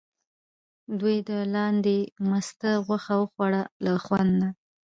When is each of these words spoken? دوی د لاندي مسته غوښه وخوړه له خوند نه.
دوی 0.99 1.17
د 1.29 1.31
لاندي 1.53 1.99
مسته 2.29 2.69
غوښه 2.85 3.15
وخوړه 3.21 3.61
له 3.85 3.93
خوند 4.03 4.31
نه. 4.41 4.49